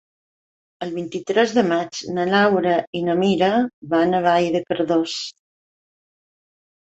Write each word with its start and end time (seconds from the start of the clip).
El 0.85 0.93
vint-i-tres 0.93 1.51
de 1.57 1.63
maig 1.71 1.99
na 2.15 2.23
Laura 2.31 2.73
i 2.99 3.03
na 3.09 3.15
Mira 3.19 3.49
van 3.93 4.15
a 4.15 4.21
Vall 4.29 4.47
de 4.55 4.61
Cardós. 4.71 5.13